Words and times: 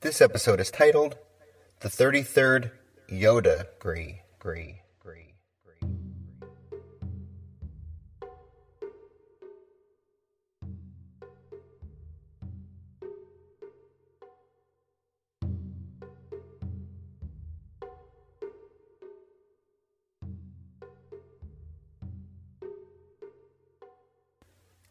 This 0.00 0.20
episode 0.20 0.60
is 0.60 0.70
titled 0.70 1.18
The 1.80 1.88
33rd 1.88 2.70
Yoda 3.10 3.66
Gree. 3.80 4.20
Gree. 4.38 4.82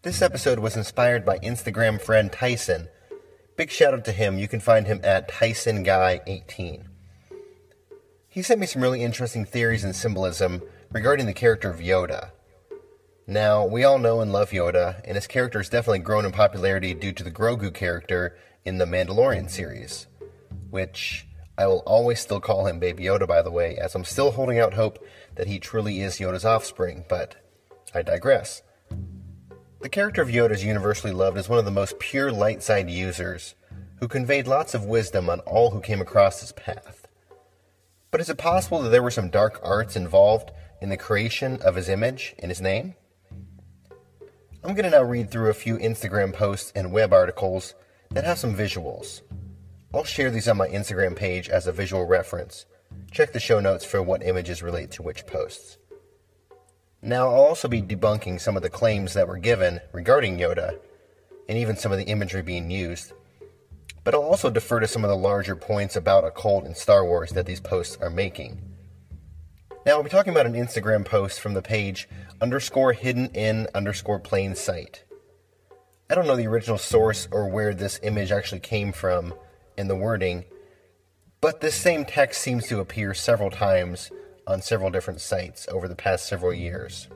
This 0.02 0.22
episode 0.22 0.60
was 0.60 0.78
inspired 0.78 1.26
by 1.26 1.38
Instagram 1.40 2.02
friend 2.02 2.32
Tyson. 2.32 2.88
Big 3.58 3.72
shout 3.72 3.96
out 3.96 4.06
to 4.06 4.12
him. 4.12 4.38
You 4.38 4.48
can 4.48 4.60
find 4.60 4.86
him 4.86 5.02
at 5.04 5.28
TysonGuy18. 5.28 6.84
He 8.30 8.42
sent 8.44 8.60
me 8.60 8.68
some 8.68 8.84
really 8.84 9.02
interesting 9.02 9.46
theories 9.46 9.84
and 9.84 9.96
symbolism 9.96 10.62
regarding 10.92 11.26
the 11.26 11.34
character 11.34 11.68
of 11.68 11.80
Yoda. 11.80 12.30
Now, 13.26 13.66
we 13.66 13.84
all 13.84 13.98
know 13.98 14.22
and 14.22 14.32
love 14.32 14.52
Yoda, 14.52 15.02
and 15.04 15.16
his 15.16 15.26
character 15.26 15.58
has 15.58 15.70
definitely 15.70 16.00
grown 16.00 16.24
in 16.24 16.32
popularity 16.32 16.94
due 16.94 17.12
to 17.14 17.24
the 17.24 17.32
Grogu 17.32 17.74
character 17.74 18.38
in 18.64 18.78
the 18.78 18.86
Mandalorian 18.86 19.50
series, 19.50 20.06
which 20.70 21.26
I 21.58 21.66
will 21.66 21.82
always 21.88 22.20
still 22.20 22.40
call 22.40 22.68
him 22.68 22.78
Baby 22.78 23.06
Yoda, 23.06 23.28
by 23.28 23.42
the 23.42 23.50
way, 23.50 23.76
as 23.78 23.96
I'm 23.96 24.04
still 24.04 24.32
holding 24.32 24.60
out 24.60 24.76
hope 24.76 25.04
that 25.34 25.48
he 25.48 25.58
truly 25.58 26.02
is 26.02 26.20
Yoda's 26.20 26.46
offspring, 26.46 27.06
but 27.10 27.36
I 27.92 28.04
digress. 28.04 28.62
The 29.80 29.90
character 29.90 30.24
of 30.24 30.30
Yoda 30.30 30.52
is 30.52 30.66
universally 30.66 31.14
loved 31.14 31.38
as 31.38 31.48
one 31.48 31.60
of 31.60 31.66
the 31.66 31.72
most 31.72 32.00
pure 32.00 32.32
light 32.32 32.64
side 32.64 32.90
users, 32.90 33.54
who 34.00 34.08
conveyed 34.08 34.48
lots 34.48 34.74
of 34.74 34.86
wisdom 34.86 35.30
on 35.30 35.40
all 35.42 35.70
who 35.70 35.82
came 35.82 36.02
across 36.02 36.42
his 36.42 36.52
path. 36.52 37.08
But 38.10 38.20
is 38.20 38.30
it 38.30 38.40
possible 38.40 38.82
that 38.82 38.90
there 38.90 39.04
were 39.04 39.12
some 39.12 39.30
dark 39.30 39.60
arts 39.62 39.96
involved 39.96 40.52
in 40.82 40.90
the 40.90 40.98
creation 40.98 41.60
of 41.62 41.76
his 41.76 41.90
image 41.90 42.34
and 42.40 42.50
his 42.50 42.60
name? 42.60 42.96
I'm 44.64 44.74
going 44.74 44.84
to 44.84 44.90
now 44.90 45.04
read 45.04 45.30
through 45.30 45.52
a 45.52 45.54
few 45.54 45.78
Instagram 45.78 46.34
posts 46.34 46.72
and 46.76 46.92
web 46.92 47.14
articles 47.14 47.76
that 48.10 48.24
have 48.24 48.40
some 48.40 48.56
visuals. 48.56 49.22
I'll 49.94 50.04
share 50.04 50.32
these 50.32 50.48
on 50.48 50.58
my 50.58 50.68
Instagram 50.70 51.16
page 51.16 51.50
as 51.50 51.68
a 51.68 51.72
visual 51.72 52.06
reference. 52.06 52.66
Check 53.12 53.32
the 53.32 53.40
show 53.40 53.60
notes 53.60 53.86
for 53.86 54.02
what 54.02 54.24
images 54.24 54.64
relate 54.64 54.90
to 54.92 55.04
which 55.04 55.28
posts. 55.28 55.78
Now, 57.08 57.30
I'll 57.30 57.46
also 57.46 57.70
be 57.70 57.82
debunking 57.82 58.42
some 58.42 58.58
of 58.58 58.64
the 58.64 58.70
claims 58.70 59.14
that 59.14 59.30
were 59.30 59.38
given 59.38 59.80
regarding 59.94 60.38
Yoda, 60.38 60.78
and 61.48 61.58
even 61.58 61.78
some 61.78 61.94
of 61.94 61.98
the 61.98 62.04
imagery 62.04 62.42
being 62.42 62.70
used. 62.70 63.14
But 64.04 64.14
I'll 64.14 64.24
also 64.24 64.50
defer 64.50 64.82
to 64.82 64.90
some 64.90 65.06
of 65.06 65.10
the 65.10 65.16
larger 65.16 65.56
points 65.56 65.96
about 65.96 66.26
occult 66.26 66.66
and 66.66 66.76
Star 66.76 67.06
Wars 67.06 67.32
that 67.32 67.46
these 67.46 67.62
posts 67.62 67.96
are 68.02 68.10
making. 68.10 68.62
Now, 69.86 69.94
I'll 69.94 70.04
be 70.04 70.10
talking 70.10 70.34
about 70.34 70.48
an 70.48 70.56
Instagram 70.56 71.06
post 71.06 71.40
from 71.40 71.54
the 71.54 71.62
page 71.62 72.10
underscore 72.42 72.92
hidden 72.92 73.28
in 73.28 73.70
underscore 73.74 74.20
plain 74.20 74.54
sight. 74.54 75.06
I 76.10 76.16
don't 76.16 76.28
know 76.28 76.36
the 76.36 76.48
original 76.48 76.78
source 76.78 77.30
or 77.32 77.48
where 77.48 77.74
this 77.74 78.02
image 78.04 78.34
actually 78.34 78.60
came 78.60 78.92
from 78.92 79.34
in 79.78 79.88
the 79.88 79.96
wording, 79.96 80.44
but 81.40 81.62
this 81.62 81.76
same 81.76 82.04
text 82.04 82.42
seems 82.42 82.68
to 82.68 82.82
appear 82.82 83.14
several 83.14 83.50
times 83.50 84.12
on 84.48 84.62
several 84.62 84.90
different 84.90 85.22
sites 85.22 85.68
over 85.70 85.88
the 85.88 85.96
past 85.96 86.26
several 86.26 86.54
years. 86.54 87.08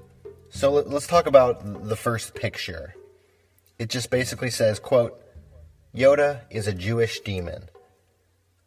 So 0.49 0.69
let's 0.71 1.07
talk 1.07 1.27
about 1.27 1.87
the 1.87 1.95
first 1.95 2.35
picture. 2.35 2.93
It 3.79 3.89
just 3.89 4.11
basically 4.11 4.51
says, 4.51 4.79
quote, 4.79 5.19
Yoda 5.95 6.41
is 6.49 6.67
a 6.67 6.73
Jewish 6.73 7.21
demon. 7.21 7.69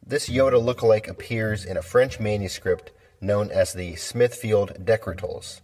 This 0.05 0.29
Yoda 0.29 0.61
lookalike 0.63 1.09
appears 1.09 1.65
in 1.65 1.77
a 1.77 1.83
French 1.83 2.19
manuscript 2.19 2.91
known 3.21 3.51
as 3.51 3.73
the 3.73 3.97
Smithfield 3.97 4.85
Decretals. 4.85 5.61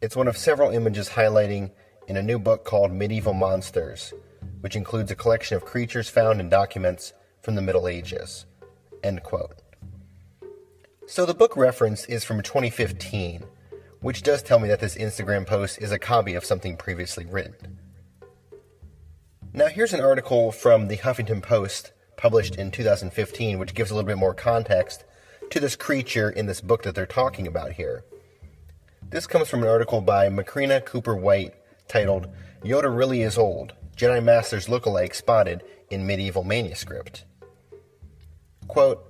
It's 0.00 0.16
one 0.16 0.28
of 0.28 0.36
several 0.36 0.70
images 0.70 1.10
highlighting 1.10 1.72
in 2.06 2.16
a 2.16 2.22
new 2.22 2.38
book 2.38 2.64
called 2.64 2.92
Medieval 2.92 3.34
Monsters, 3.34 4.14
which 4.60 4.76
includes 4.76 5.10
a 5.10 5.16
collection 5.16 5.56
of 5.56 5.64
creatures 5.64 6.08
found 6.08 6.40
in 6.40 6.48
documents 6.48 7.12
from 7.42 7.54
the 7.54 7.62
Middle 7.62 7.88
Ages. 7.88 8.46
End 9.02 9.22
quote. 9.22 9.62
So 11.10 11.24
the 11.24 11.32
book 11.32 11.56
reference 11.56 12.04
is 12.04 12.22
from 12.22 12.42
2015, 12.42 13.42
which 14.02 14.22
does 14.22 14.42
tell 14.42 14.58
me 14.58 14.68
that 14.68 14.78
this 14.78 14.94
Instagram 14.94 15.46
post 15.46 15.80
is 15.80 15.90
a 15.90 15.98
copy 15.98 16.34
of 16.34 16.44
something 16.44 16.76
previously 16.76 17.24
written. 17.24 17.78
Now, 19.54 19.68
here's 19.68 19.94
an 19.94 20.02
article 20.02 20.52
from 20.52 20.88
the 20.88 20.98
Huffington 20.98 21.42
Post 21.42 21.92
published 22.18 22.56
in 22.56 22.70
2015, 22.70 23.58
which 23.58 23.72
gives 23.72 23.90
a 23.90 23.94
little 23.94 24.06
bit 24.06 24.18
more 24.18 24.34
context 24.34 25.06
to 25.48 25.58
this 25.58 25.76
creature 25.76 26.28
in 26.28 26.44
this 26.44 26.60
book 26.60 26.82
that 26.82 26.94
they're 26.94 27.06
talking 27.06 27.46
about 27.46 27.72
here. 27.72 28.04
This 29.08 29.26
comes 29.26 29.48
from 29.48 29.62
an 29.62 29.70
article 29.70 30.02
by 30.02 30.28
Macrina 30.28 30.84
Cooper 30.84 31.16
White 31.16 31.54
titled 31.88 32.28
Yoda 32.62 32.94
Really 32.94 33.22
Is 33.22 33.38
Old 33.38 33.72
Jedi 33.96 34.22
Masters 34.22 34.66
Lookalike 34.66 35.14
Spotted 35.14 35.62
in 35.88 36.06
Medieval 36.06 36.44
Manuscript. 36.44 37.24
Quote, 38.68 39.08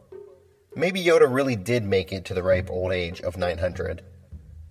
Maybe 0.78 1.03
Yoda 1.03 1.27
really 1.28 1.56
did 1.56 1.83
make 1.83 2.12
it 2.12 2.25
to 2.27 2.34
the 2.34 2.43
ripe 2.44 2.71
old 2.71 2.93
age 2.93 3.21
of 3.22 3.37
900. 3.37 4.00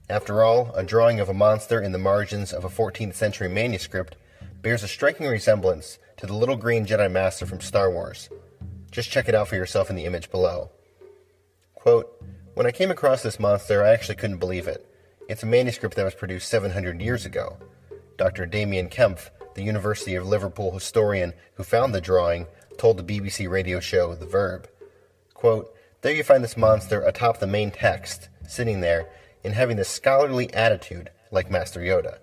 After 0.09 0.41
all, 0.41 0.71
a 0.73 0.81
drawing 0.81 1.19
of 1.19 1.27
a 1.27 1.33
monster 1.33 1.81
in 1.81 1.91
the 1.91 1.97
margins 1.97 2.53
of 2.53 2.63
a 2.63 2.69
14th 2.69 3.13
century 3.15 3.49
manuscript 3.49 4.15
bears 4.61 4.83
a 4.83 4.87
striking 4.87 5.27
resemblance 5.27 5.99
to 6.15 6.25
the 6.25 6.33
little 6.33 6.55
green 6.55 6.85
Jedi 6.85 7.11
Master 7.11 7.45
from 7.45 7.59
Star 7.59 7.91
Wars. 7.91 8.29
Just 8.89 9.09
check 9.11 9.27
it 9.27 9.35
out 9.35 9.49
for 9.49 9.57
yourself 9.57 9.89
in 9.89 9.97
the 9.97 10.05
image 10.05 10.31
below. 10.31 10.71
Quote, 11.75 12.23
When 12.53 12.65
I 12.65 12.71
came 12.71 12.89
across 12.89 13.21
this 13.21 13.37
monster, 13.37 13.83
I 13.83 13.89
actually 13.89 14.15
couldn't 14.15 14.37
believe 14.37 14.69
it. 14.69 14.89
It's 15.27 15.43
a 15.43 15.45
manuscript 15.45 15.97
that 15.97 16.05
was 16.05 16.15
produced 16.15 16.47
700 16.47 17.01
years 17.01 17.25
ago. 17.25 17.57
Dr. 18.15 18.45
Damien 18.45 18.87
Kempf, 18.87 19.29
the 19.55 19.63
University 19.63 20.15
of 20.15 20.25
Liverpool 20.25 20.71
historian 20.71 21.33
who 21.55 21.63
found 21.63 21.93
the 21.93 21.99
drawing, 21.99 22.47
told 22.77 22.95
the 22.95 23.03
BBC 23.03 23.49
radio 23.49 23.81
show 23.81 24.15
The 24.15 24.25
Verb. 24.25 24.69
Quote, 25.33 25.73
there 26.01 26.13
you 26.13 26.23
find 26.23 26.43
this 26.43 26.57
monster 26.57 27.01
atop 27.01 27.39
the 27.39 27.47
main 27.47 27.71
text, 27.71 28.29
sitting 28.47 28.81
there, 28.81 29.09
and 29.43 29.53
having 29.53 29.77
this 29.77 29.89
scholarly 29.89 30.53
attitude 30.53 31.09
like 31.31 31.51
Master 31.51 31.79
Yoda. 31.79 32.19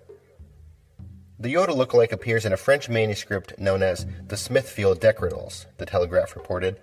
The 1.37 1.53
Yoda 1.53 1.75
lookalike 1.75 2.13
appears 2.13 2.45
in 2.45 2.53
a 2.53 2.57
French 2.57 2.87
manuscript 2.87 3.59
known 3.59 3.83
as 3.83 4.05
the 4.25 4.37
Smithfield 4.37 5.01
Decretals, 5.01 5.65
the 5.77 5.85
Telegraph 5.85 6.35
reported. 6.35 6.79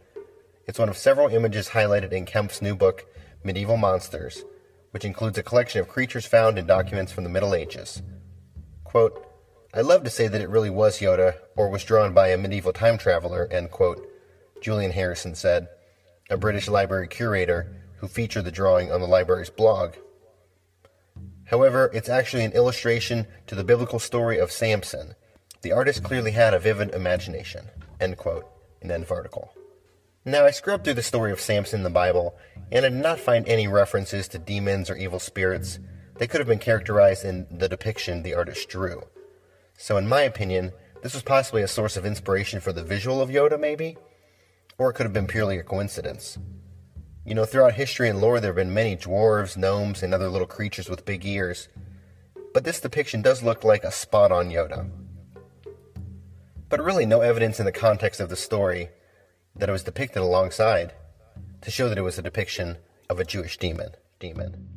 It's 0.67 0.79
one 0.79 0.91
of 0.91 0.99
several 0.99 1.29
images 1.29 1.71
highlighted 1.71 2.13
in 2.13 2.27
Kempf's 2.27 2.61
new 2.61 2.77
book, 2.77 3.07
Medieval 3.43 3.79
Monsters, 3.79 4.45
which 4.91 5.07
includes 5.07 5.39
a 5.39 5.43
collection 5.43 5.81
of 5.81 5.89
creatures 5.89 6.27
found 6.27 6.59
in 6.59 6.67
documents 6.67 7.13
from 7.13 7.25
the 7.25 7.31
Middle 7.31 7.55
Ages. 7.55 8.03
Quote, 8.85 9.27
I 9.73 9.81
love 9.81 10.05
to 10.05 10.11
say 10.11 10.29
that 10.29 10.41
it 10.43 10.51
really 10.51 10.69
was 10.69 11.01
Yoda, 11.01 11.37
or 11.57 11.71
was 11.71 11.83
drawn 11.83 12.13
by 12.13 12.29
a 12.29 12.37
medieval 12.37 12.75
time 12.75 12.99
traveler, 12.99 13.49
end 13.51 13.71
quote, 13.71 14.07
Julian 14.61 14.93
Harrison 14.93 15.35
said 15.35 15.69
a 16.33 16.37
British 16.39 16.67
library 16.67 17.07
curator 17.09 17.77
who 17.99 18.09
featured 18.09 18.45
the 18.45 18.51
drawing 18.51 18.91
on 18.91 19.01
the 19.01 19.07
library's 19.07 19.51
blog. 19.51 19.95
However, 21.45 21.91
it's 21.93 22.09
actually 22.09 22.45
an 22.45 22.53
illustration 22.53 23.27
to 23.47 23.55
the 23.55 23.63
biblical 23.63 23.99
story 23.99 24.39
of 24.39 24.51
Samson. 24.51 25.15
The 25.61 25.73
artist 25.73 26.03
clearly 26.03 26.31
had 26.31 26.55
a 26.55 26.59
vivid 26.59 26.95
imagination. 26.95 27.67
End 28.01 28.17
quote. 28.17 28.47
In 28.81 28.91
end 28.91 29.05
of 29.05 29.13
article. 29.13 29.53
Now, 30.25 30.45
I 30.45 30.51
scrubbed 30.51 30.85
through 30.85 30.95
the 30.95 31.03
story 31.03 31.31
of 31.31 31.41
Samson 31.41 31.81
in 31.81 31.85
the 31.85 31.91
Bible, 31.91 32.35
and 32.73 32.85
I 32.85 32.89
did 32.89 32.99
not 32.99 33.21
find 33.21 33.47
any 33.47 33.69
references 33.69 34.27
to 34.29 34.39
demons 34.39 34.89
or 34.89 34.97
evil 34.97 35.21
spirits. 35.21 35.79
They 36.17 36.27
could 36.27 36.41
have 36.41 36.49
been 36.49 36.59
characterized 36.59 37.25
in 37.25 37.47
the 37.51 37.69
depiction 37.69 38.23
the 38.23 38.35
artist 38.35 38.69
drew. 38.69 39.03
So, 39.77 39.97
in 39.99 40.09
my 40.09 40.23
opinion, 40.23 40.73
this 41.03 41.15
was 41.15 41.23
possibly 41.23 41.63
a 41.63 41.69
source 41.69 41.97
of 41.97 42.07
inspiration 42.07 42.61
for 42.61 42.73
the 42.73 42.83
visual 42.83 43.21
of 43.21 43.31
Yoda, 43.31 43.59
maybe? 43.59 43.99
Or 44.79 44.91
it 44.91 44.95
could 44.95 45.07
have 45.07 45.13
been 45.13 45.27
purely 45.27 45.59
a 45.59 45.63
coincidence. 45.63 46.39
You 47.25 47.35
know, 47.35 47.45
throughout 47.45 47.75
history 47.75 48.09
and 48.09 48.21
lore, 48.21 48.41
there 48.41 48.51
have 48.51 48.57
been 48.57 48.75
many 48.75 48.97
dwarves, 48.97 49.57
gnomes, 49.57 50.03
and 50.03 50.13
other 50.13 50.29
little 50.29 50.47
creatures 50.47 50.89
with 50.91 51.05
big 51.05 51.25
ears, 51.25 51.69
but 52.53 52.65
this 52.65 52.81
depiction 52.81 53.23
does 53.23 53.43
look 53.43 53.65
like 53.65 53.85
a 53.85 53.93
spot 53.93 54.33
on 54.33 54.51
Yoda. 54.51 54.91
but 56.69 56.83
really 56.83 57.05
no 57.05 57.21
evidence 57.21 57.61
in 57.61 57.67
the 57.67 57.73
context 57.73 58.19
of 58.19 58.31
the 58.31 58.37
story 58.37 58.89
that 59.55 59.69
it 59.69 59.73
was 59.73 59.85
depicted 59.85 60.23
alongside 60.23 60.95
to 61.61 61.71
show 61.71 61.89
that 61.89 61.99
it 61.99 62.03
was 62.03 62.19
a 62.19 62.23
depiction 62.23 62.79
of 63.11 63.21
a 63.21 63.25
Jewish 63.25 63.59
demon. 63.59 63.91
Demon. 64.19 64.69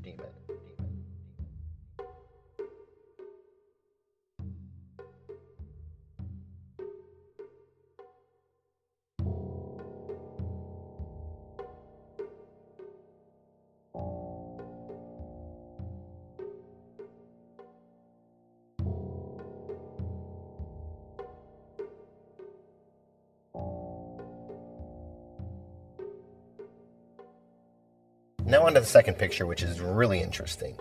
Now, 28.47 28.67
on 28.67 28.75
to 28.75 28.79
the 28.79 28.85
second 28.85 29.17
picture, 29.17 29.47
which 29.47 29.63
is 29.63 29.81
really 29.81 30.21
interesting. 30.21 30.77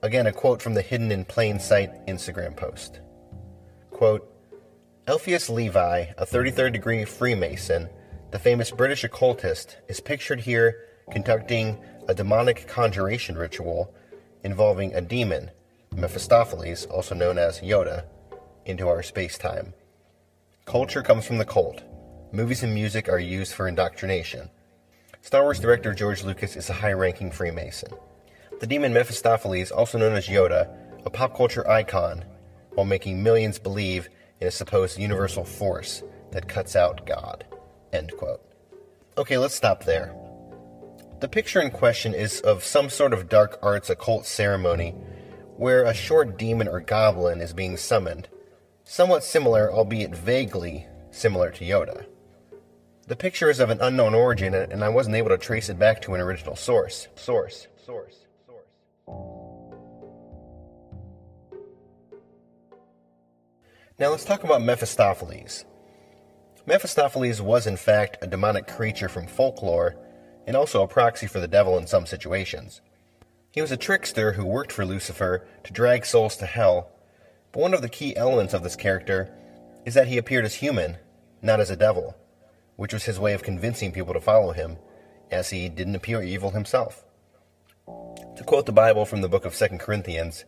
Again, 0.00 0.28
a 0.28 0.32
quote 0.32 0.62
from 0.62 0.74
the 0.74 0.82
Hidden 0.82 1.10
in 1.10 1.24
Plain 1.24 1.58
Sight 1.58 2.06
Instagram 2.06 2.56
post. 2.56 3.00
Quote 3.90 4.32
Eliphas 5.08 5.50
Levi, 5.50 6.04
a 6.16 6.24
33rd 6.24 6.74
degree 6.74 7.04
Freemason, 7.04 7.88
the 8.30 8.38
famous 8.38 8.70
British 8.70 9.02
occultist, 9.02 9.76
is 9.88 9.98
pictured 9.98 10.40
here 10.40 10.84
conducting 11.10 11.78
a 12.06 12.14
demonic 12.14 12.68
conjuration 12.68 13.36
ritual 13.36 13.92
involving 14.44 14.94
a 14.94 15.00
demon, 15.00 15.50
Mephistopheles, 15.96 16.86
also 16.86 17.12
known 17.12 17.38
as 17.38 17.60
Yoda, 17.60 18.04
into 18.66 18.86
our 18.86 19.02
space 19.02 19.36
time. 19.36 19.74
Culture 20.64 21.02
comes 21.02 21.26
from 21.26 21.38
the 21.38 21.44
cult. 21.44 21.82
Movies 22.30 22.62
and 22.62 22.72
music 22.72 23.08
are 23.08 23.18
used 23.18 23.52
for 23.52 23.66
indoctrination. 23.66 24.48
Star 25.20 25.42
Wars 25.42 25.60
director 25.60 25.92
George 25.92 26.24
Lucas 26.24 26.56
is 26.56 26.70
a 26.70 26.74
high 26.74 26.92
ranking 26.92 27.30
Freemason. 27.30 27.92
The 28.60 28.66
demon 28.66 28.92
Mephistopheles, 28.92 29.70
also 29.70 29.98
known 29.98 30.14
as 30.14 30.26
Yoda, 30.26 30.68
a 31.04 31.10
pop 31.10 31.36
culture 31.36 31.68
icon, 31.68 32.24
while 32.74 32.86
making 32.86 33.22
millions 33.22 33.58
believe 33.58 34.08
in 34.40 34.48
a 34.48 34.50
supposed 34.50 34.98
universal 34.98 35.44
force 35.44 36.02
that 36.30 36.48
cuts 36.48 36.76
out 36.76 37.06
God. 37.06 37.44
End 37.92 38.12
quote. 38.16 38.40
Okay, 39.16 39.38
let's 39.38 39.54
stop 39.54 39.84
there. 39.84 40.14
The 41.20 41.28
picture 41.28 41.60
in 41.60 41.70
question 41.72 42.14
is 42.14 42.40
of 42.40 42.64
some 42.64 42.88
sort 42.88 43.12
of 43.12 43.28
dark 43.28 43.58
arts 43.62 43.90
occult 43.90 44.24
ceremony 44.24 44.94
where 45.56 45.82
a 45.82 45.92
short 45.92 46.38
demon 46.38 46.68
or 46.68 46.80
goblin 46.80 47.40
is 47.40 47.52
being 47.52 47.76
summoned, 47.76 48.28
somewhat 48.84 49.24
similar, 49.24 49.72
albeit 49.72 50.14
vaguely 50.14 50.86
similar 51.10 51.50
to 51.50 51.64
Yoda. 51.64 52.06
The 53.08 53.16
picture 53.16 53.48
is 53.48 53.58
of 53.58 53.70
an 53.70 53.80
unknown 53.80 54.14
origin, 54.14 54.54
and 54.54 54.84
I 54.84 54.90
wasn't 54.90 55.16
able 55.16 55.30
to 55.30 55.38
trace 55.38 55.70
it 55.70 55.78
back 55.78 56.02
to 56.02 56.14
an 56.14 56.20
original 56.20 56.54
source. 56.54 57.08
Source. 57.16 57.66
Source. 57.82 58.26
Source. 58.44 58.66
Now 63.98 64.10
let's 64.10 64.26
talk 64.26 64.44
about 64.44 64.60
Mephistopheles. 64.60 65.64
Mephistopheles 66.66 67.40
was, 67.40 67.66
in 67.66 67.78
fact, 67.78 68.18
a 68.20 68.26
demonic 68.26 68.66
creature 68.66 69.08
from 69.08 69.26
folklore, 69.26 69.96
and 70.46 70.54
also 70.54 70.82
a 70.82 70.86
proxy 70.86 71.26
for 71.26 71.40
the 71.40 71.48
devil 71.48 71.78
in 71.78 71.86
some 71.86 72.04
situations. 72.04 72.82
He 73.50 73.62
was 73.62 73.72
a 73.72 73.78
trickster 73.78 74.32
who 74.32 74.44
worked 74.44 74.70
for 74.70 74.84
Lucifer 74.84 75.46
to 75.64 75.72
drag 75.72 76.04
souls 76.04 76.36
to 76.36 76.44
hell, 76.44 76.90
but 77.52 77.60
one 77.60 77.72
of 77.72 77.80
the 77.80 77.88
key 77.88 78.14
elements 78.18 78.52
of 78.52 78.62
this 78.62 78.76
character 78.76 79.34
is 79.86 79.94
that 79.94 80.08
he 80.08 80.18
appeared 80.18 80.44
as 80.44 80.56
human, 80.56 80.98
not 81.40 81.58
as 81.58 81.70
a 81.70 81.76
devil 81.76 82.14
which 82.78 82.92
was 82.92 83.06
his 83.06 83.18
way 83.18 83.34
of 83.34 83.42
convincing 83.42 83.90
people 83.90 84.14
to 84.14 84.20
follow 84.20 84.52
him, 84.52 84.78
as 85.32 85.50
he 85.50 85.68
didn't 85.68 85.96
appear 85.96 86.22
evil 86.22 86.52
himself. 86.52 87.04
To 88.36 88.44
quote 88.46 88.66
the 88.66 88.72
Bible 88.72 89.04
from 89.04 89.20
the 89.20 89.28
book 89.28 89.44
of 89.44 89.52
2 89.52 89.78
Corinthians, 89.78 90.44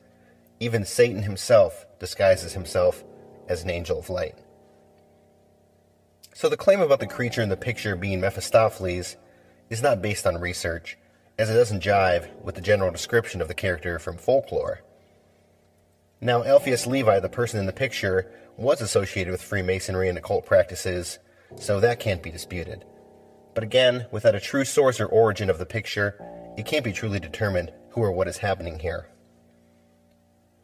even 0.60 0.84
Satan 0.84 1.24
himself 1.24 1.86
disguises 1.98 2.52
himself 2.52 3.02
as 3.48 3.64
an 3.64 3.70
angel 3.70 3.98
of 3.98 4.08
light. 4.08 4.36
So 6.32 6.48
the 6.48 6.56
claim 6.56 6.80
about 6.80 7.00
the 7.00 7.08
creature 7.08 7.42
in 7.42 7.48
the 7.48 7.56
picture 7.56 7.96
being 7.96 8.20
Mephistopheles 8.20 9.16
is 9.68 9.82
not 9.82 10.00
based 10.00 10.24
on 10.24 10.40
research, 10.40 10.96
as 11.36 11.50
it 11.50 11.54
doesn't 11.54 11.82
jive 11.82 12.32
with 12.44 12.54
the 12.54 12.60
general 12.60 12.92
description 12.92 13.40
of 13.40 13.48
the 13.48 13.54
character 13.54 13.98
from 13.98 14.16
folklore. 14.16 14.82
Now, 16.20 16.42
Eliphas 16.42 16.86
Levi, 16.86 17.18
the 17.18 17.28
person 17.28 17.58
in 17.58 17.66
the 17.66 17.72
picture, 17.72 18.30
was 18.56 18.80
associated 18.80 19.32
with 19.32 19.42
Freemasonry 19.42 20.08
and 20.08 20.16
occult 20.16 20.46
practices 20.46 21.18
so 21.56 21.80
that 21.80 22.00
can't 22.00 22.22
be 22.22 22.30
disputed. 22.30 22.84
But 23.54 23.64
again, 23.64 24.06
without 24.10 24.34
a 24.34 24.40
true 24.40 24.64
source 24.64 25.00
or 25.00 25.06
origin 25.06 25.50
of 25.50 25.58
the 25.58 25.66
picture, 25.66 26.16
it 26.56 26.66
can't 26.66 26.84
be 26.84 26.92
truly 26.92 27.20
determined 27.20 27.72
who 27.90 28.02
or 28.02 28.12
what 28.12 28.28
is 28.28 28.38
happening 28.38 28.78
here. 28.78 29.08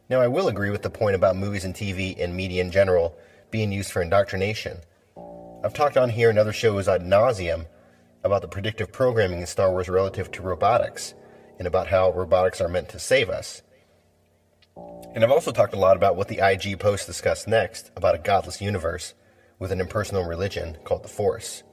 Now, 0.09 0.21
I 0.21 0.27
will 0.27 0.47
agree 0.47 0.69
with 0.69 0.83
the 0.83 0.89
point 0.89 1.15
about 1.15 1.35
movies 1.35 1.65
and 1.65 1.75
TV 1.75 2.21
and 2.21 2.35
media 2.35 2.61
in 2.61 2.71
general 2.71 3.17
being 3.51 3.71
used 3.71 3.91
for 3.91 4.01
indoctrination. 4.01 4.77
I've 5.63 5.73
talked 5.73 5.97
on 5.97 6.09
here 6.09 6.29
and 6.29 6.39
other 6.39 6.53
shows 6.53 6.87
ad 6.87 7.01
nauseum 7.01 7.65
about 8.23 8.41
the 8.41 8.47
predictive 8.47 8.91
programming 8.91 9.41
in 9.41 9.47
Star 9.47 9.71
Wars 9.71 9.89
relative 9.89 10.31
to 10.31 10.41
robotics 10.41 11.13
and 11.59 11.67
about 11.67 11.87
how 11.87 12.11
robotics 12.11 12.61
are 12.61 12.69
meant 12.69 12.89
to 12.89 12.99
save 12.99 13.29
us. 13.29 13.61
And 15.13 15.23
I've 15.23 15.31
also 15.31 15.51
talked 15.51 15.73
a 15.73 15.79
lot 15.79 15.97
about 15.97 16.15
what 16.15 16.27
the 16.27 16.39
IG 16.39 16.79
post 16.79 17.07
discussed 17.07 17.47
next 17.47 17.91
about 17.95 18.15
a 18.15 18.19
godless 18.19 18.61
universe 18.61 19.13
with 19.59 19.71
an 19.71 19.79
impersonal 19.79 20.23
religion 20.23 20.77
called 20.83 21.03
the 21.03 21.09
Force, 21.09 21.63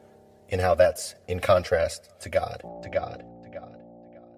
and 0.48 0.60
how 0.60 0.74
that's 0.74 1.14
in 1.28 1.40
contrast 1.40 2.10
to 2.20 2.28
God, 2.28 2.62
to 2.82 2.88
God, 2.88 3.24
to 3.42 3.50
God, 3.50 3.72
to 3.72 4.18
God. 4.18 4.28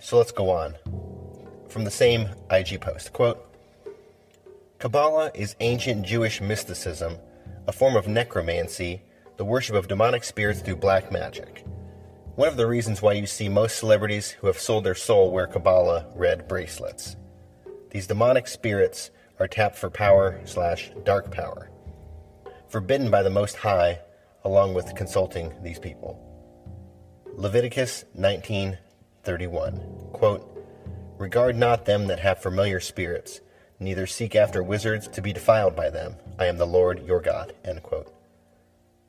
So 0.00 0.18
let's 0.18 0.32
go 0.32 0.50
on. 0.50 0.74
From 1.68 1.84
the 1.84 1.90
same 1.90 2.28
IG 2.50 2.80
post, 2.80 3.12
quote, 3.12 3.48
Kabbalah 4.78 5.30
is 5.34 5.56
ancient 5.60 6.04
Jewish 6.04 6.40
mysticism, 6.40 7.16
a 7.66 7.72
form 7.72 7.96
of 7.96 8.08
necromancy, 8.08 9.02
the 9.36 9.44
worship 9.44 9.76
of 9.76 9.88
demonic 9.88 10.24
spirits 10.24 10.60
through 10.60 10.76
black 10.76 11.12
magic. 11.12 11.64
One 12.34 12.48
of 12.48 12.56
the 12.56 12.66
reasons 12.66 13.00
why 13.00 13.12
you 13.12 13.26
see 13.26 13.48
most 13.48 13.76
celebrities 13.78 14.30
who 14.30 14.46
have 14.48 14.58
sold 14.58 14.84
their 14.84 14.94
soul 14.94 15.30
wear 15.30 15.46
Kabbalah 15.46 16.06
red 16.14 16.48
bracelets. 16.48 17.16
These 17.90 18.06
demonic 18.06 18.48
spirits 18.48 19.10
are 19.38 19.48
tapped 19.48 19.76
for 19.76 19.90
power 19.90 20.40
slash 20.44 20.90
dark 21.04 21.30
power, 21.30 21.70
forbidden 22.68 23.10
by 23.10 23.22
the 23.22 23.30
Most 23.30 23.56
High, 23.56 24.00
along 24.44 24.74
with 24.74 24.94
consulting 24.94 25.52
these 25.62 25.78
people. 25.78 26.18
Leviticus 27.34 28.04
19:31 28.18 30.12
quote, 30.12 30.48
Regard 31.18 31.56
not 31.56 31.84
them 31.84 32.06
that 32.08 32.20
have 32.20 32.42
familiar 32.42 32.80
spirits, 32.80 33.40
neither 33.78 34.06
seek 34.06 34.34
after 34.34 34.62
wizards 34.62 35.08
to 35.08 35.22
be 35.22 35.32
defiled 35.32 35.76
by 35.76 35.88
them. 35.88 36.16
I 36.38 36.46
am 36.46 36.58
the 36.58 36.66
Lord 36.66 37.06
your 37.06 37.20
God. 37.20 37.54
End 37.64 37.82
quote. 37.82 38.12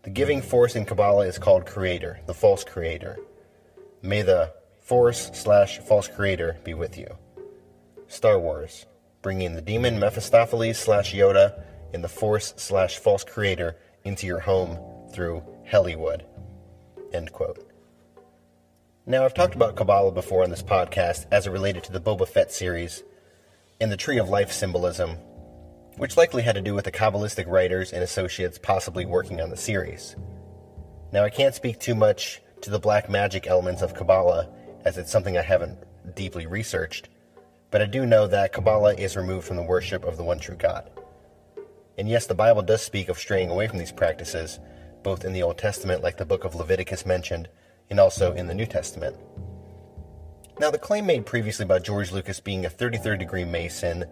The 0.04 0.10
giving 0.10 0.42
force 0.42 0.76
in 0.76 0.86
Kabbalah 0.86 1.28
is 1.28 1.40
called 1.40 1.66
Creator, 1.66 2.20
the 2.26 2.34
false 2.34 2.64
creator. 2.64 3.18
May 4.02 4.22
the 4.22 4.54
force 4.82 5.32
slash 5.34 5.80
false 5.80 6.08
creator 6.08 6.58
be 6.64 6.74
with 6.74 6.98
you. 6.98 7.08
Star 8.08 8.38
Wars 8.38 8.86
bringing 9.24 9.56
the 9.56 9.62
demon 9.62 10.00
Mephistopheles 10.00 10.78
slash 10.78 11.14
Yoda 11.14 11.64
and 11.94 12.04
the 12.04 12.10
Force 12.10 12.54
slash 12.58 13.00
false 13.00 13.24
creator 13.24 13.78
into 14.04 14.28
your 14.28 14.42
home 14.42 14.78
through 15.12 15.42
Hollywood. 15.72 16.26
End 17.14 17.32
quote. 17.32 17.68
Now, 19.06 19.26
I've 19.26 19.34
talked 19.34 19.56
about 19.56 19.76
Kabbalah 19.76 20.12
before 20.12 20.44
on 20.44 20.50
this 20.50 20.62
podcast 20.62 21.26
as 21.32 21.48
it 21.48 21.52
related 21.52 21.84
to 21.86 21.92
the 21.92 22.02
Boba 22.02 22.28
Fett 22.28 22.52
series 22.52 23.04
and 23.82 23.92
the 23.92 23.98
Tree 23.98 24.18
of 24.18 24.30
Life 24.30 24.52
symbolism, 24.52 25.12
which 25.98 26.18
likely 26.18 26.44
had 26.44 26.56
to 26.56 26.62
do 26.62 26.74
with 26.74 26.86
the 26.86 26.92
Kabbalistic 26.92 27.48
writers 27.48 27.94
and 27.94 28.04
associates 28.04 28.58
possibly 28.58 29.06
working 29.06 29.42
on 29.42 29.50
the 29.50 29.58
series. 29.58 30.16
Now, 31.12 31.24
I 31.24 31.30
can't 31.30 31.56
speak 31.56 31.80
too 31.80 31.96
much 31.96 32.42
to 32.62 32.70
the 32.70 32.80
black 32.80 33.10
magic 33.10 33.48
elements 33.48 33.82
of 33.82 33.94
Kabbalah, 33.94 34.50
as 34.84 34.98
it's 34.98 35.12
something 35.12 35.38
I 35.38 35.42
haven't 35.42 35.78
deeply 36.16 36.46
researched, 36.46 37.10
but 37.74 37.82
I 37.82 37.88
do 37.88 38.06
know 38.06 38.28
that 38.28 38.54
Kabbalah 38.54 38.94
is 38.94 39.18
removed 39.18 39.48
from 39.48 39.56
the 39.56 39.64
worship 39.64 40.06
of 40.06 40.16
the 40.16 40.24
one 40.24 40.38
true 40.38 40.56
God. 40.56 40.92
And 41.98 42.08
yes, 42.08 42.28
the 42.28 42.36
Bible 42.36 42.62
does 42.62 42.84
speak 42.84 43.10
of 43.10 43.18
straying 43.18 43.50
away 43.50 43.68
from 43.68 43.80
these 43.80 43.92
practices, 43.92 44.60
both 45.02 45.26
in 45.26 45.34
the 45.34 45.42
Old 45.42 45.58
Testament, 45.58 46.04
like 46.04 46.18
the 46.18 46.24
book 46.24 46.44
of 46.44 46.54
Leviticus 46.54 47.04
mentioned, 47.04 47.50
and 47.90 48.00
also 48.00 48.32
in 48.34 48.46
the 48.46 48.54
New 48.54 48.68
Testament. 48.68 49.16
Now, 50.60 50.70
the 50.70 50.78
claim 50.78 51.08
made 51.08 51.26
previously 51.26 51.64
about 51.64 51.84
George 51.84 52.12
Lucas 52.12 52.40
being 52.40 52.64
a 52.64 52.70
33rd 52.70 53.18
degree 53.18 53.44
Mason, 53.44 54.06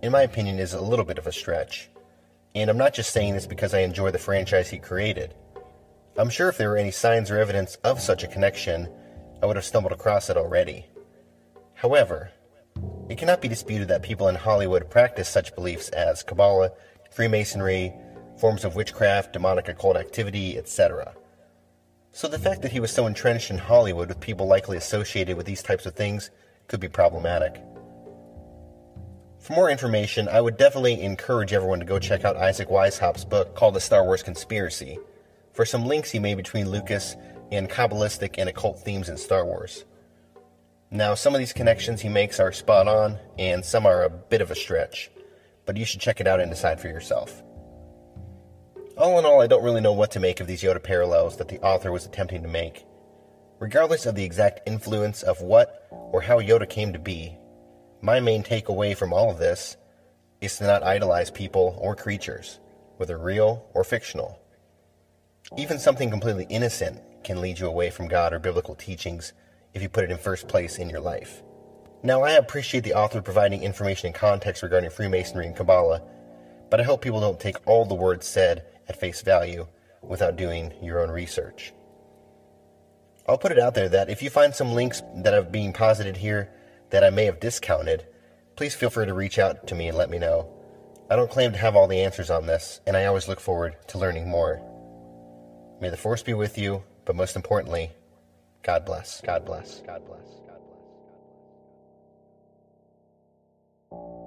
in 0.00 0.10
my 0.10 0.22
opinion, 0.22 0.58
is 0.58 0.72
a 0.72 0.80
little 0.80 1.04
bit 1.04 1.18
of 1.18 1.26
a 1.26 1.32
stretch. 1.32 1.90
And 2.54 2.70
I'm 2.70 2.78
not 2.78 2.94
just 2.94 3.12
saying 3.12 3.34
this 3.34 3.46
because 3.46 3.74
I 3.74 3.80
enjoy 3.80 4.10
the 4.10 4.18
franchise 4.18 4.70
he 4.70 4.78
created. 4.78 5.34
I'm 6.16 6.30
sure 6.30 6.48
if 6.48 6.56
there 6.56 6.70
were 6.70 6.78
any 6.78 6.92
signs 6.92 7.30
or 7.30 7.36
evidence 7.36 7.74
of 7.84 8.00
such 8.00 8.24
a 8.24 8.28
connection, 8.28 8.88
I 9.42 9.46
would 9.46 9.56
have 9.56 9.66
stumbled 9.66 9.92
across 9.92 10.30
it 10.30 10.38
already. 10.38 10.86
However, 11.74 12.30
it 13.08 13.18
cannot 13.18 13.40
be 13.40 13.48
disputed 13.48 13.88
that 13.88 14.02
people 14.02 14.28
in 14.28 14.34
Hollywood 14.34 14.90
practice 14.90 15.28
such 15.28 15.54
beliefs 15.54 15.88
as 15.90 16.22
Kabbalah 16.22 16.70
Freemasonry, 17.10 17.92
forms 18.38 18.64
of 18.64 18.74
witchcraft, 18.74 19.34
demonic 19.34 19.68
occult 19.68 19.96
activity, 19.96 20.56
etc. 20.56 21.14
So 22.10 22.26
the 22.26 22.38
fact 22.38 22.62
that 22.62 22.72
he 22.72 22.80
was 22.80 22.90
so 22.90 23.06
entrenched 23.06 23.50
in 23.50 23.58
Hollywood 23.58 24.08
with 24.08 24.20
people 24.20 24.46
likely 24.46 24.78
associated 24.78 25.36
with 25.36 25.46
these 25.46 25.62
types 25.62 25.84
of 25.84 25.94
things 25.94 26.30
could 26.68 26.80
be 26.80 26.88
problematic. 26.88 27.62
For 29.40 29.54
more 29.54 29.68
information, 29.68 30.28
I 30.28 30.40
would 30.40 30.56
definitely 30.56 31.02
encourage 31.02 31.52
everyone 31.52 31.80
to 31.80 31.84
go 31.84 31.98
check 31.98 32.24
out 32.24 32.36
Isaac 32.36 32.68
Weishaupt's 32.68 33.24
book 33.24 33.54
called 33.54 33.74
The 33.74 33.80
Star 33.80 34.04
Wars 34.04 34.22
Conspiracy 34.22 34.98
for 35.52 35.64
some 35.64 35.84
links 35.84 36.10
he 36.10 36.18
made 36.18 36.36
between 36.36 36.70
Lucas 36.70 37.16
and 37.50 37.68
Kabbalistic 37.68 38.36
and 38.38 38.48
occult 38.48 38.80
themes 38.80 39.08
in 39.08 39.16
Star 39.16 39.44
Wars. 39.44 39.84
Now, 40.94 41.14
some 41.14 41.34
of 41.34 41.38
these 41.38 41.54
connections 41.54 42.02
he 42.02 42.10
makes 42.10 42.38
are 42.38 42.52
spot 42.52 42.86
on, 42.86 43.18
and 43.38 43.64
some 43.64 43.86
are 43.86 44.04
a 44.04 44.10
bit 44.10 44.42
of 44.42 44.50
a 44.50 44.54
stretch, 44.54 45.10
but 45.64 45.78
you 45.78 45.86
should 45.86 46.02
check 46.02 46.20
it 46.20 46.26
out 46.26 46.38
and 46.38 46.50
decide 46.50 46.78
for 46.78 46.88
yourself. 46.88 47.42
All 48.98 49.18
in 49.18 49.24
all, 49.24 49.40
I 49.40 49.46
don't 49.46 49.64
really 49.64 49.80
know 49.80 49.94
what 49.94 50.10
to 50.10 50.20
make 50.20 50.38
of 50.38 50.46
these 50.46 50.62
Yoda 50.62 50.82
parallels 50.82 51.38
that 51.38 51.48
the 51.48 51.58
author 51.60 51.90
was 51.90 52.04
attempting 52.04 52.42
to 52.42 52.48
make. 52.48 52.84
Regardless 53.58 54.04
of 54.04 54.16
the 54.16 54.24
exact 54.24 54.68
influence 54.68 55.22
of 55.22 55.40
what 55.40 55.88
or 55.90 56.20
how 56.20 56.40
Yoda 56.40 56.68
came 56.68 56.92
to 56.92 56.98
be, 56.98 57.38
my 58.02 58.20
main 58.20 58.42
takeaway 58.42 58.94
from 58.94 59.14
all 59.14 59.30
of 59.30 59.38
this 59.38 59.78
is 60.42 60.58
to 60.58 60.66
not 60.66 60.82
idolize 60.82 61.30
people 61.30 61.78
or 61.80 61.96
creatures, 61.96 62.60
whether 62.98 63.16
real 63.16 63.64
or 63.72 63.82
fictional. 63.82 64.38
Even 65.56 65.78
something 65.78 66.10
completely 66.10 66.46
innocent 66.50 67.00
can 67.24 67.40
lead 67.40 67.58
you 67.58 67.66
away 67.66 67.88
from 67.88 68.08
God 68.08 68.34
or 68.34 68.38
biblical 68.38 68.74
teachings 68.74 69.32
if 69.74 69.82
you 69.82 69.88
put 69.88 70.04
it 70.04 70.10
in 70.10 70.18
first 70.18 70.48
place 70.48 70.78
in 70.78 70.90
your 70.90 71.00
life. 71.00 71.42
Now, 72.02 72.22
I 72.22 72.32
appreciate 72.32 72.84
the 72.84 72.94
author 72.94 73.22
providing 73.22 73.62
information 73.62 74.06
and 74.06 74.14
context 74.14 74.62
regarding 74.62 74.90
Freemasonry 74.90 75.46
and 75.46 75.54
Kabbalah, 75.54 76.02
but 76.70 76.80
I 76.80 76.84
hope 76.84 77.02
people 77.02 77.20
don't 77.20 77.38
take 77.38 77.56
all 77.66 77.84
the 77.84 77.94
words 77.94 78.26
said 78.26 78.64
at 78.88 78.98
face 78.98 79.22
value 79.22 79.66
without 80.02 80.36
doing 80.36 80.72
your 80.82 81.00
own 81.00 81.10
research. 81.10 81.72
I'll 83.28 83.38
put 83.38 83.52
it 83.52 83.58
out 83.58 83.74
there 83.74 83.88
that 83.88 84.10
if 84.10 84.20
you 84.20 84.30
find 84.30 84.54
some 84.54 84.72
links 84.72 85.00
that 85.16 85.32
are 85.32 85.42
being 85.42 85.72
posited 85.72 86.16
here 86.16 86.50
that 86.90 87.04
I 87.04 87.10
may 87.10 87.24
have 87.26 87.38
discounted, 87.38 88.04
please 88.56 88.74
feel 88.74 88.90
free 88.90 89.06
to 89.06 89.14
reach 89.14 89.38
out 89.38 89.68
to 89.68 89.74
me 89.76 89.88
and 89.88 89.96
let 89.96 90.10
me 90.10 90.18
know. 90.18 90.48
I 91.08 91.16
don't 91.16 91.30
claim 91.30 91.52
to 91.52 91.58
have 91.58 91.76
all 91.76 91.86
the 91.86 92.00
answers 92.00 92.30
on 92.30 92.46
this, 92.46 92.80
and 92.86 92.96
I 92.96 93.04
always 93.04 93.28
look 93.28 93.38
forward 93.38 93.76
to 93.88 93.98
learning 93.98 94.28
more. 94.28 94.60
May 95.80 95.90
the 95.90 95.96
Force 95.96 96.22
be 96.22 96.34
with 96.34 96.58
you, 96.58 96.82
but 97.04 97.16
most 97.16 97.36
importantly, 97.36 97.92
God 98.62 98.84
bless. 98.86 99.22
God 99.22 99.44
bless. 99.46 99.82
God 99.86 100.06
bless. 100.06 100.06
God 100.06 100.06
bless. 100.06 100.26
God 100.46 100.60
bless. 103.90 104.21